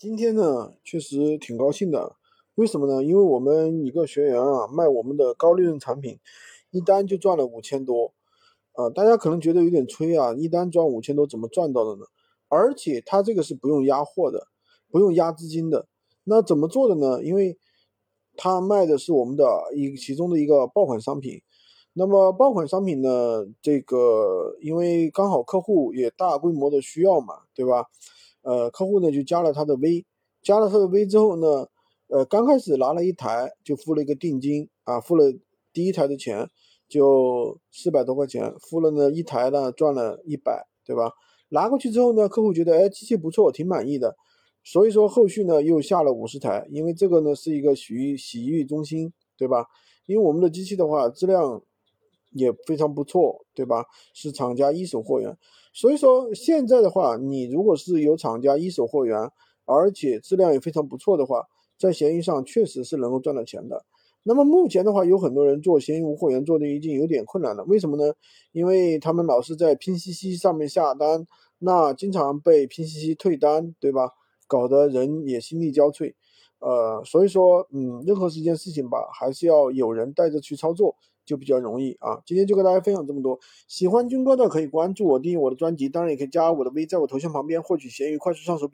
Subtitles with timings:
[0.00, 2.16] 今天呢，确实挺高兴的。
[2.54, 3.04] 为什么呢？
[3.04, 6.18] 因为我们一个学员啊，卖我们的高利润产品，
[6.70, 8.14] 一单就赚了五千多。
[8.72, 12.06] 啊，大家可能觉得有点吹啊，一单赚五千多，怎么赚到的呢？
[12.48, 14.46] 而且他这个是不用压货的，
[14.90, 15.86] 不用压资金的。
[16.24, 17.22] 那怎么做的呢？
[17.22, 17.58] 因为
[18.38, 19.44] 他卖的是我们的
[19.76, 21.42] 一其中的一个爆款商品。
[21.92, 27.84] 那么爆款商品呢，这个因为刚好客户也大规模的需要嘛，对吧？
[28.42, 30.04] 呃，客户呢就加了他的微，
[30.42, 31.66] 加了他的微之后呢，
[32.08, 35.32] 呃，刚开始拿了一台就付了一个定金啊，付了
[35.72, 36.48] 第一台的钱
[36.88, 41.12] 就四百多块钱，付了呢一台呢赚了一百，对吧？
[41.50, 44.16] 拿过去之后呢，客户觉得哎机器不错，挺满意的，
[44.64, 49.66] 所以说后续呢又下了五十台，因为这个呢是一个洗浴洗浴中心，对吧？
[50.06, 51.62] 因为我们的机器的话质量
[52.30, 53.84] 也非常不错，对吧？
[54.14, 55.36] 是厂家一手货源。
[55.72, 59.30] 所以说现在的话，你如果是有厂家一手货源，
[59.64, 61.44] 而且质量也非常不错的话，
[61.78, 63.84] 在闲鱼上确实是能够赚到钱的。
[64.22, 67.64] 那么目前的话，有很多人做闲鱼无货源做的已经有点困难了。
[67.64, 68.12] 为什么呢？
[68.52, 71.26] 因为他们老是在拼夕夕上面下单，
[71.58, 74.10] 那经常被拼夕夕退单，对吧？
[74.46, 76.14] 搞得人也心力交瘁。
[76.60, 80.96] 呃，所以说，嗯，任何一件事情吧，还是要有人带着去操作。
[81.26, 82.20] 就比较容易啊！
[82.26, 83.38] 今天就跟大家分享这么多。
[83.68, 88.66] 喜欢军哥的可以关注我，订阅我的专辑，当然也可以加我的微，在我头像旁边获取闲鱼快速上手。